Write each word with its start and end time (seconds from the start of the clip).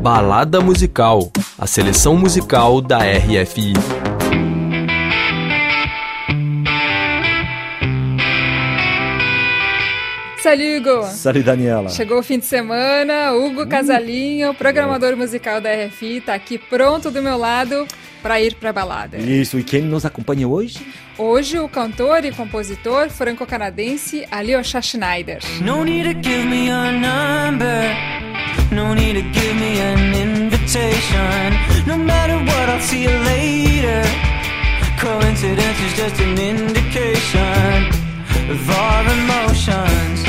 Balada 0.00 0.62
Musical, 0.62 1.30
a 1.58 1.66
seleção 1.66 2.16
musical 2.16 2.80
da 2.80 3.00
RFI. 3.00 3.74
Salut 10.42 10.78
Hugo! 10.78 11.04
Salut 11.04 11.44
Daniela! 11.44 11.90
Chegou 11.90 12.18
o 12.18 12.22
fim 12.22 12.38
de 12.38 12.46
semana, 12.46 13.34
Hugo 13.34 13.66
Casalinho, 13.66 14.54
programador 14.54 15.18
musical 15.18 15.60
da 15.60 15.68
RFI, 15.70 16.16
está 16.16 16.32
aqui 16.32 16.56
pronto 16.56 17.10
do 17.10 17.22
meu 17.22 17.36
lado 17.36 17.86
para 18.22 18.40
ir 18.40 18.54
para 18.54 18.72
balada. 18.72 19.18
Isso, 19.18 19.58
e 19.58 19.62
quem 19.62 19.82
nos 19.82 20.06
acompanha 20.06 20.48
hoje? 20.48 20.78
Hoje 21.18 21.58
o 21.58 21.68
cantor 21.68 22.24
e 22.24 22.32
compositor 22.32 23.10
franco-canadense 23.10 24.26
Alyosha 24.30 24.80
Schneider. 24.80 25.40
No 25.60 25.84
No 28.72 28.94
need 28.94 29.14
to 29.14 29.22
give 29.22 29.56
me 29.56 29.80
an 29.80 30.14
invitation. 30.14 31.54
No 31.88 31.98
matter 31.98 32.36
what, 32.38 32.68
I'll 32.68 32.80
see 32.80 33.02
you 33.02 33.10
later. 33.10 34.02
Coincidence 34.96 35.80
is 35.80 35.96
just 35.96 36.20
an 36.20 36.38
indication 36.38 37.88
of 38.48 38.70
our 38.70 39.02
emotions. 39.18 40.22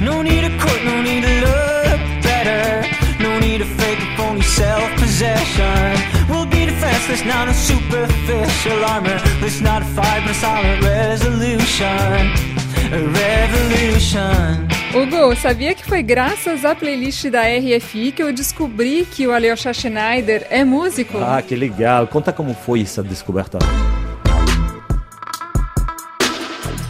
No 0.00 0.22
need 0.22 0.42
to 0.48 0.58
court, 0.58 0.82
no 0.84 1.02
need 1.02 1.24
to 1.24 1.34
look 1.44 2.00
better. 2.22 2.88
No 3.22 3.38
need 3.38 3.58
to 3.58 3.66
fake 3.66 3.98
a 3.98 4.16
phony 4.16 4.40
self-possession. 4.40 6.26
We'll 6.30 6.46
be 6.46 6.64
defenseless, 6.64 7.22
not 7.26 7.48
a 7.48 7.54
superficial 7.54 8.82
armor. 8.82 9.20
Let's 9.42 9.60
not 9.60 9.84
fight, 9.84 10.22
but 10.24 10.34
silent 10.36 10.82
resolution. 10.82 12.57
A 12.90 12.96
revolution. 12.96 14.66
Hugo, 14.94 15.36
sabia 15.36 15.74
que 15.74 15.84
foi 15.84 16.02
graças 16.02 16.64
à 16.64 16.74
playlist 16.74 17.26
da 17.26 17.42
RFI 17.42 18.12
que 18.12 18.22
eu 18.22 18.32
descobri 18.32 19.04
que 19.04 19.26
o 19.26 19.32
Alyosha 19.32 19.74
Schneider 19.74 20.46
é 20.48 20.64
músico? 20.64 21.18
Ah, 21.18 21.42
que 21.42 21.54
legal! 21.54 22.06
Conta 22.06 22.32
como 22.32 22.54
foi 22.54 22.80
essa 22.80 23.02
descoberta. 23.02 23.58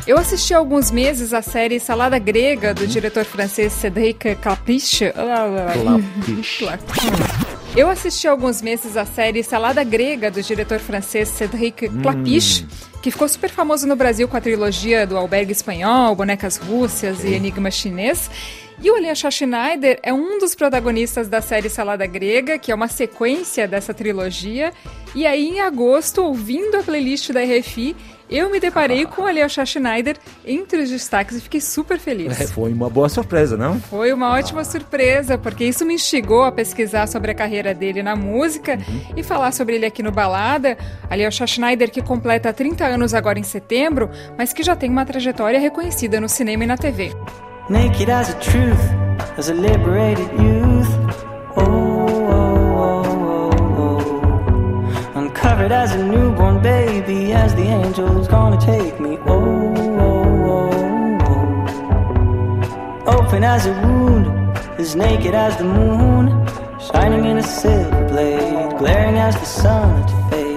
Eu 0.06 0.16
assisti 0.16 0.54
há 0.54 0.58
alguns 0.58 0.92
meses 0.92 1.34
a 1.34 1.42
série 1.42 1.80
Salada 1.80 2.18
Grega, 2.18 2.72
do 2.72 2.86
diretor 2.86 3.24
francês 3.24 3.72
Cédric 3.72 4.36
Clapiche. 4.36 5.12
Eu 7.76 7.90
assisti 7.90 8.26
há 8.26 8.30
alguns 8.30 8.62
meses 8.62 8.96
a 8.96 9.04
série 9.04 9.42
Salada 9.42 9.82
Grega, 9.84 10.30
do 10.30 10.42
diretor 10.42 10.78
francês 10.78 11.28
Cédric 11.28 11.88
Clapiche, 12.02 12.64
que 13.02 13.10
ficou 13.10 13.28
super 13.28 13.50
famoso 13.50 13.86
no 13.86 13.94
Brasil 13.94 14.26
com 14.26 14.36
a 14.36 14.40
trilogia 14.40 15.06
do 15.06 15.16
Albergue 15.16 15.52
Espanhol, 15.52 16.14
Bonecas 16.14 16.56
Rússias 16.56 17.22
e 17.22 17.34
Enigma 17.34 17.70
Chinês. 17.70 18.30
E 18.80 18.90
o 18.90 18.94
Alyosha 18.94 19.30
Schneider 19.30 19.98
é 20.02 20.12
um 20.12 20.38
dos 20.38 20.54
protagonistas 20.54 21.28
da 21.28 21.40
série 21.40 21.68
Salada 21.68 22.06
Grega, 22.06 22.58
que 22.58 22.70
é 22.70 22.74
uma 22.74 22.86
sequência 22.86 23.66
dessa 23.66 23.92
trilogia. 23.92 24.72
E 25.14 25.26
aí, 25.26 25.48
em 25.48 25.60
agosto, 25.60 26.22
ouvindo 26.22 26.76
a 26.76 26.82
playlist 26.82 27.32
da 27.32 27.40
RFI, 27.42 27.96
eu 28.30 28.50
me 28.50 28.60
deparei 28.60 29.06
com 29.06 29.22
o 29.22 29.26
Alyosha 29.26 29.64
Schneider 29.64 30.16
entre 30.44 30.82
os 30.82 30.90
destaques 30.90 31.36
e 31.36 31.40
fiquei 31.40 31.60
super 31.60 31.98
feliz. 31.98 32.40
É, 32.40 32.46
foi 32.46 32.72
uma 32.72 32.90
boa 32.90 33.08
surpresa, 33.08 33.56
não? 33.56 33.80
Foi 33.80 34.12
uma 34.12 34.32
ótima 34.32 34.64
surpresa, 34.64 35.38
porque 35.38 35.64
isso 35.64 35.84
me 35.84 35.94
instigou 35.94 36.44
a 36.44 36.52
pesquisar 36.52 37.06
sobre 37.06 37.30
a 37.30 37.34
carreira 37.34 37.74
dele 37.74 38.02
na 38.02 38.14
música 38.14 38.74
uhum. 38.74 39.14
e 39.16 39.22
falar 39.22 39.52
sobre 39.52 39.76
ele 39.76 39.86
aqui 39.86 40.02
no 40.02 40.12
Balada. 40.12 40.76
Alyosha 41.08 41.46
Schneider, 41.46 41.90
que 41.90 42.02
completa 42.02 42.52
30 42.52 42.84
anos 42.84 43.14
agora 43.14 43.38
em 43.38 43.44
setembro, 43.44 44.10
mas 44.36 44.52
que 44.52 44.62
já 44.62 44.76
tem 44.76 44.90
uma 44.90 45.04
trajetória 45.04 45.58
reconhecida 45.58 46.20
no 46.20 46.28
cinema 46.28 46.64
e 46.64 46.66
na 46.66 46.76
TV. 46.76 47.12
Naked 47.70 48.10
as 48.10 48.30
a 48.30 48.34
truth, 48.34 49.38
as 49.38 49.50
a 49.50 49.54
liberated 49.54 50.28
youth. 50.40 51.07
Oh. 55.60 55.72
As 55.72 55.94
a 55.94 56.02
newborn 56.04 56.62
baby, 56.62 57.32
as 57.32 57.54
the 57.54 57.62
angel's 57.62 58.28
gonna 58.28 58.60
take 58.60 59.00
me. 59.00 59.18
Oh, 59.26 59.74
oh, 59.76 60.40
oh, 60.54 61.18
oh. 63.06 63.18
Open 63.18 63.44
as 63.44 63.66
a 63.66 63.72
wound, 63.72 64.26
as 64.78 64.94
naked 64.94 65.34
as 65.34 65.56
the 65.56 65.64
moon. 65.64 66.46
Shining 66.78 67.24
in 67.24 67.38
a 67.38 67.42
silver 67.42 68.08
blade, 68.08 68.78
glaring 68.78 69.16
as 69.16 69.34
the 69.34 69.46
sun 69.46 70.00
that 70.06 70.30
fades. 70.30 70.47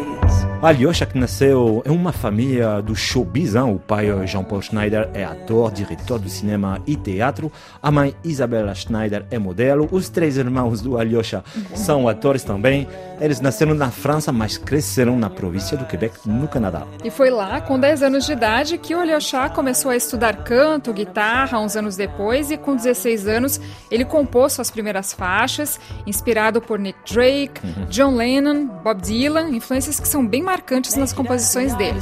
Alyosha, 0.61 1.07
que 1.07 1.17
nasceu 1.17 1.81
em 1.83 1.89
uma 1.89 2.11
família 2.11 2.83
do 2.83 2.95
showbiz, 2.95 3.55
hein? 3.55 3.73
o 3.73 3.79
pai 3.79 4.05
Jean-Paul 4.27 4.61
Schneider 4.61 5.09
é 5.11 5.23
ator, 5.23 5.71
diretor 5.71 6.19
do 6.19 6.29
cinema 6.29 6.79
e 6.85 6.95
teatro, 6.95 7.51
a 7.81 7.89
mãe 7.89 8.13
Isabella 8.23 8.75
Schneider 8.75 9.25
é 9.31 9.39
modelo, 9.39 9.89
os 9.91 10.07
três 10.07 10.37
irmãos 10.37 10.79
do 10.79 10.99
Alyosha 10.99 11.43
são 11.73 12.07
atores 12.07 12.43
também. 12.43 12.87
Eles 13.19 13.39
nasceram 13.39 13.73
na 13.73 13.89
França, 13.89 14.31
mas 14.31 14.57
cresceram 14.57 15.17
na 15.17 15.29
província 15.29 15.77
do 15.77 15.85
Quebec, 15.85 16.27
no 16.27 16.47
Canadá. 16.47 16.83
E 17.03 17.09
foi 17.09 17.29
lá, 17.29 17.61
com 17.61 17.79
10 17.79 18.03
anos 18.03 18.25
de 18.25 18.33
idade, 18.33 18.77
que 18.77 18.93
o 18.95 18.99
Alyosha 18.99 19.49
começou 19.49 19.91
a 19.91 19.95
estudar 19.95 20.43
canto, 20.43 20.93
guitarra, 20.93 21.59
uns 21.59 21.75
anos 21.75 21.95
depois, 21.95 22.51
e 22.51 22.57
com 22.57 22.75
16 22.75 23.27
anos 23.27 23.61
ele 23.89 24.05
compôs 24.05 24.53
suas 24.53 24.69
primeiras 24.71 25.11
faixas, 25.13 25.79
inspirado 26.05 26.61
por 26.61 26.79
Nick 26.79 26.99
Drake, 27.11 27.61
uhum. 27.63 27.85
John 27.89 28.15
Lennon, 28.15 28.67
Bob 28.83 29.01
Dylan, 29.01 29.49
influências 29.49 29.99
que 29.99 30.07
são 30.07 30.25
bem 30.25 30.41
marcantes 30.51 30.95
nas 30.97 31.13
composições 31.13 31.73
dele. 31.75 32.01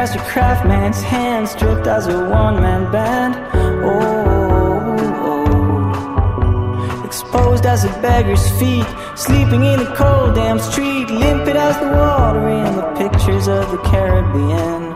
as 0.00 0.14
a 0.14 0.18
craftsman's 0.30 1.02
hand, 1.02 1.48
stripped 1.48 1.86
as 1.86 2.06
a 2.06 2.30
one-man 2.30 2.90
band. 2.92 3.34
Oh, 3.84 4.94
oh, 5.26 7.04
exposed 7.04 7.66
as 7.66 7.84
a 7.84 7.88
beggar's 8.00 8.48
feet, 8.58 8.86
sleeping 9.16 9.64
in 9.64 9.80
a 9.80 9.96
cold 9.96 10.36
damn 10.36 10.60
street, 10.60 11.10
limpid 11.10 11.56
as 11.56 11.76
the 11.80 11.88
water 11.88 12.48
in 12.48 12.76
the 12.76 12.86
pictures 12.96 13.48
of 13.48 13.70
the 13.72 13.78
Caribbean. 13.90 14.94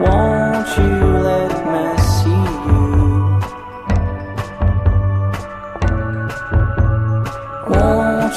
Won't 0.00 0.68
you 0.76 0.93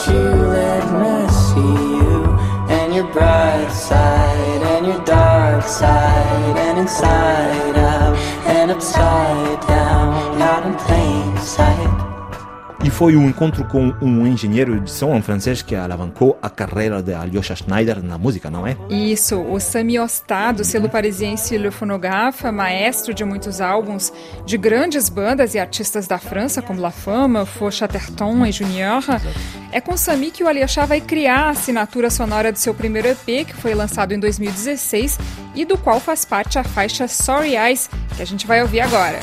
you 0.09 0.23
let 0.59 0.84
me 1.01 1.28
see 1.45 1.75
you 2.00 2.23
and 2.69 2.94
your 2.94 3.07
bright 3.13 3.69
side 3.72 4.62
and 4.73 4.85
your 4.85 5.03
dark 5.06 5.63
side 5.63 6.57
and 6.57 6.79
inside 6.79 7.78
out 7.78 8.16
and 8.45 8.72
upside 8.72 9.56
foi 12.97 13.16
um 13.16 13.30
encontro 13.30 13.63
com 13.63 13.94
um 14.02 14.25
engenheiro 14.25 14.81
de 14.81 14.90
som 14.90 15.22
francês 15.22 15.62
que 15.62 15.75
alavancou 15.75 16.35
a 16.41 16.50
carreira 16.50 17.00
de 17.00 17.13
Alyosha 17.13 17.56
Schneider 17.56 18.02
na 18.02 18.18
música, 18.18 18.50
não 18.50 18.66
é? 18.66 18.75
Isso, 18.90 19.40
o 19.40 19.59
Sami 19.59 20.00
Ostad, 20.00 20.58
do 20.58 20.63
selo 20.63 20.90
parisiense 20.90 21.56
Le 21.59 21.69
Phonographe, 21.69 22.50
maestro 22.50 23.13
de 23.13 23.24
muitos 23.24 23.62
álbuns 23.62 24.12
de 24.47 24.57
grandes 24.57 25.09
bandas 25.09 25.53
e 25.53 25.59
artistas 25.59 26.07
da 26.07 26.18
França, 26.18 26.59
como 26.59 26.81
La 26.81 26.90
Fama, 26.90 27.46
Faux 27.46 27.75
Chatterton 27.75 28.44
e 28.47 28.52
Junior. 28.52 29.03
É 29.72 29.80
com 29.80 29.96
Sami 29.96 30.31
que 30.31 30.44
o 30.44 30.47
Alyosha 30.47 30.84
vai 30.88 31.00
criar 31.00 31.41
a 31.41 31.50
assinatura 31.52 32.09
sonora 32.09 32.52
do 32.52 32.57
seu 32.57 32.74
primeiro 32.74 33.09
EP, 33.09 33.46
que 33.46 33.53
foi 33.53 33.75
lançado 33.75 34.12
em 34.12 34.19
2016 34.19 35.19
e 35.53 35.66
do 35.66 35.78
qual 35.78 36.00
faz 36.00 36.25
parte 36.25 36.57
a 36.57 36.63
faixa 36.63 37.07
Sorry 37.07 37.56
Eyes, 37.56 37.91
que 38.16 38.24
a 38.24 38.25
gente 38.25 38.47
vai 38.47 38.59
ouvir 38.63 38.80
agora. 38.80 39.19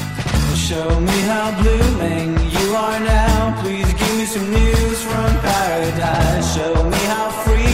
Show 0.64 0.98
me 0.98 1.20
how 1.28 1.60
blooming 1.60 2.38
you 2.50 2.74
are 2.74 2.98
now. 2.98 3.60
Please 3.60 3.92
give 3.92 4.16
me 4.16 4.24
some 4.24 4.50
news 4.50 5.02
from 5.02 5.38
paradise. 5.40 6.54
Show 6.56 6.88
me 6.88 6.96
how 7.04 7.28
free 7.44 7.73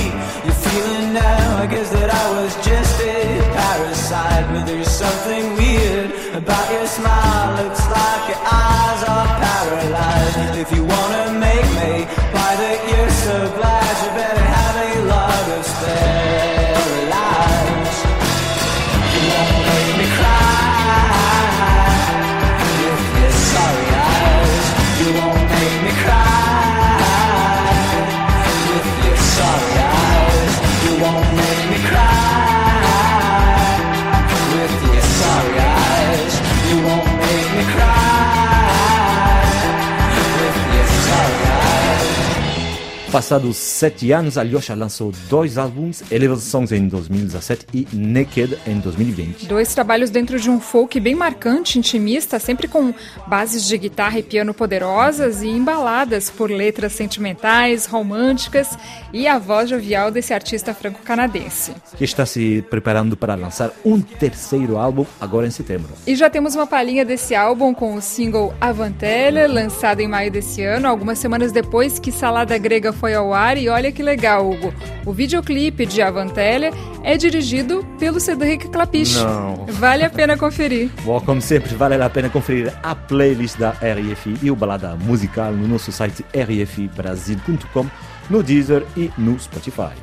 Passados 43.13 43.57
sete 43.57 44.13
anos, 44.13 44.39
Alyosha 44.39 44.73
lançou 44.73 45.13
dois 45.29 45.59
álbuns, 45.59 46.01
Eleven 46.13 46.39
Songs 46.39 46.71
em 46.71 46.87
2017 46.87 47.67
e 47.75 47.89
Naked 47.93 48.57
em 48.65 48.79
2020. 48.79 49.47
Dois 49.47 49.75
trabalhos 49.75 50.11
dentro 50.11 50.39
de 50.39 50.49
um 50.49 50.61
folk 50.61 51.01
bem 51.01 51.17
marcante, 51.17 51.77
intimista, 51.77 52.39
sempre 52.39 52.69
com 52.69 52.95
bases 53.27 53.67
de 53.67 53.77
guitarra 53.77 54.21
e 54.21 54.23
piano 54.23 54.55
poderosas 54.55 55.43
e 55.43 55.49
embaladas 55.49 56.31
por 56.31 56.53
letras 56.53 56.93
sentimentais, 56.93 57.85
românticas 57.85 58.79
e 59.13 59.27
a 59.27 59.41
voz 59.41 59.69
jovial 59.69 60.13
desse 60.13 60.33
artista 60.33 60.73
franco-canadense. 60.73 61.73
Que 61.97 62.05
está 62.05 62.25
se 62.25 62.65
preparando 62.71 63.17
para 63.17 63.35
lançar 63.35 63.73
um 63.85 64.01
terceiro 64.01 64.79
álbum 64.79 65.05
agora 65.21 65.49
em 65.49 65.51
setembro. 65.51 65.91
E 66.07 66.15
já 66.15 66.31
temos 66.31 66.55
uma 66.55 66.67
palhinha 66.67 67.05
desse 67.05 67.35
álbum 67.35 67.75
com 67.75 67.97
o 67.97 68.01
single 68.01 68.55
Avantelle, 68.61 69.49
lançado 69.49 69.99
em 69.99 70.07
maio 70.07 70.31
desse 70.31 70.63
ano, 70.63 70.87
algumas 70.87 71.19
semanas 71.19 71.51
depois 71.51 71.99
que 71.99 72.13
Salada 72.13 72.57
Grega 72.57 73.00
foi 73.01 73.15
ao 73.15 73.33
ar. 73.33 73.57
E 73.57 73.69
olha 73.69 73.91
que 73.91 74.03
legal, 74.03 74.49
Hugo. 74.49 74.73
O 75.07 75.13
videoclipe 75.13 75.87
de 75.87 76.03
Avantélia 76.03 76.71
é 77.03 77.17
dirigido 77.17 77.85
pelo 77.99 78.21
Cedric 78.21 78.69
Clapiche. 78.69 79.19
Não. 79.19 79.65
Vale 79.67 80.05
a 80.05 80.11
pena 80.11 80.37
conferir. 80.37 80.91
Bom, 81.03 81.19
como 81.21 81.41
sempre, 81.41 81.75
vale 81.75 81.95
a 81.95 82.11
pena 82.11 82.29
conferir 82.29 82.73
a 82.83 82.95
playlist 82.95 83.59
da 83.59 83.71
RFI 83.71 84.39
e 84.43 84.51
o 84.51 84.55
balada 84.55 84.95
musical 84.97 85.53
no 85.53 85.67
nosso 85.67 85.91
site 85.91 86.25
rfibrasil.com, 86.35 87.87
no 88.29 88.43
Deezer 88.43 88.85
e 88.97 89.11
no 89.17 89.41
Spotify. 89.41 89.95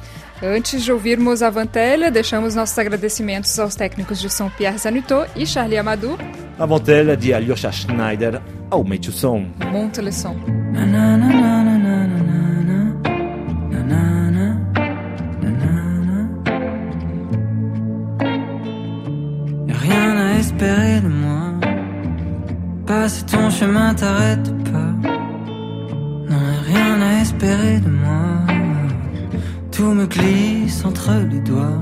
Antes 0.42 0.84
de 0.84 0.92
ouvirmos 0.92 1.42
a 1.42 1.50
Vantélia, 1.50 2.12
deixamos 2.12 2.54
nossos 2.54 2.78
agradecimentos 2.78 3.58
aos 3.58 3.76
técnicos 3.76 4.20
de 4.20 4.30
som 4.30 4.50
Pierre 4.52 4.78
Zanutot 4.78 5.28
e 5.36 5.48
Charlie 5.48 5.78
Amadou. 5.78 6.16
A 6.60 6.66
Vantélia 6.66 7.18
de 7.18 7.34
Alyosha 7.34 7.72
Schneider, 7.72 8.40
aumente 8.70 9.10
o 9.10 9.12
som. 9.12 9.48
Monte 9.72 10.00
le 10.00 10.12
son. 10.12 10.36
Chemin, 23.60 23.94
t'arrête 23.96 24.52
pas. 24.72 24.92
Y'a 26.30 26.44
rien 26.72 27.02
à 27.02 27.22
espérer 27.22 27.80
de 27.80 27.90
moi. 27.90 28.28
Tout 29.72 29.92
me 30.00 30.06
glisse 30.06 30.86
entre 30.86 31.12
les 31.32 31.40
doigts. 31.40 31.82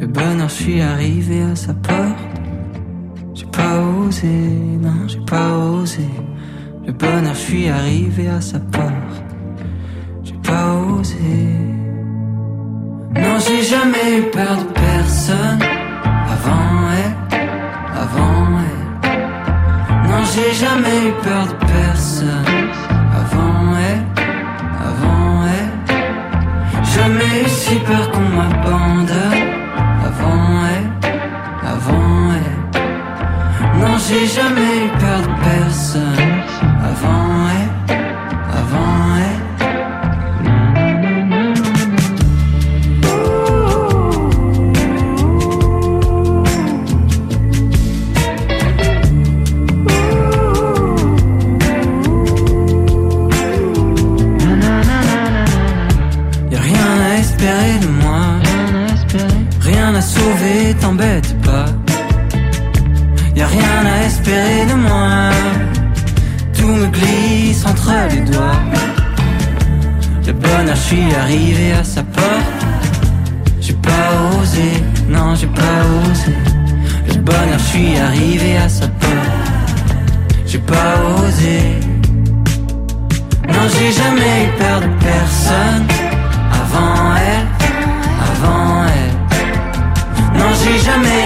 Le 0.00 0.06
bonheur, 0.06 0.48
je 0.48 0.54
suis 0.62 0.80
arrivé 0.82 1.42
à 1.42 1.56
sa 1.56 1.72
porte. 1.72 2.34
J'ai 3.34 3.46
pas 3.46 3.74
osé, 3.80 4.36
non, 4.86 5.00
j'ai 5.06 5.24
pas 5.34 5.50
osé. 5.80 6.08
Le 6.86 6.92
bonheur, 6.92 7.34
je 7.34 7.44
suis 7.48 7.68
arrivé 7.68 8.28
à 8.28 8.40
sa 8.40 8.60
porte. 8.60 9.16
J'ai 10.24 10.38
pas 10.48 10.66
osé. 10.74 11.32
Non, 13.14 13.36
j'ai 13.44 13.62
jamais 13.62 14.08
eu 14.18 14.22
peur 14.30 14.56
de 14.58 14.64
personne. 14.72 14.91
Jamais 20.62 21.08
eu 21.08 21.12
peur 21.24 21.44
de 21.50 21.56
personne. 21.66 22.70
Avant 23.20 23.58
elle, 23.88 24.04
avant 24.90 25.34
elle. 25.58 25.72
Jamais 26.94 27.34
eu 27.42 27.48
si 27.48 27.76
peur 27.88 28.04
qu'on 28.12 28.28
m'abandonne. 28.38 29.42
Avant 30.08 30.46
elle, 30.74 30.88
avant 31.74 32.32
elle. 32.38 32.58
Non, 33.80 33.94
j'ai 34.06 34.26
jamais 34.38 34.72
eu 34.84 34.90
peur 35.02 35.20
de 35.28 35.34
personne. 35.50 36.32
Avant 36.90 37.26
elle, 37.56 37.61
Tout 66.62 66.68
me 66.68 66.86
glisse 66.86 67.66
entre 67.66 67.90
les 68.08 68.20
doigts. 68.20 68.62
Le 70.24 70.32
bonheur, 70.32 70.76
je 70.76 70.80
suis 70.80 71.12
arrivé 71.12 71.72
à 71.72 71.82
sa 71.82 72.04
porte. 72.04 72.60
J'ai 73.60 73.72
pas 73.72 74.08
osé, 74.38 74.70
non, 75.08 75.34
j'ai 75.34 75.48
pas 75.48 75.80
osé. 75.98 76.32
Le 77.08 77.14
bonheur, 77.14 77.58
je 77.58 77.64
suis 77.64 77.98
arrivé 77.98 78.58
à 78.58 78.68
sa 78.68 78.86
porte. 78.86 79.32
J'ai 80.46 80.60
pas 80.60 80.94
osé. 81.18 81.58
Non, 83.48 83.64
j'ai 83.74 83.90
jamais 84.00 84.34
eu 84.44 84.50
peur 84.60 84.80
de 84.82 84.90
personne. 85.10 85.86
Avant 86.60 87.16
elle, 87.28 87.46
avant 88.30 88.84
elle. 88.98 90.38
Non, 90.38 90.50
j'ai 90.62 90.78
jamais 90.78 91.21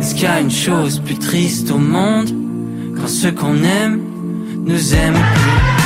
Est-ce 0.00 0.14
qu'il 0.14 0.24
y 0.24 0.26
a 0.26 0.40
une 0.40 0.50
chose 0.50 1.00
plus 1.00 1.18
triste 1.18 1.70
au 1.70 1.78
monde 1.78 2.30
quand 2.96 3.08
ceux 3.08 3.32
qu'on 3.32 3.62
aime 3.62 4.00
nous 4.64 4.94
aiment 4.94 5.14
plus? 5.14 5.79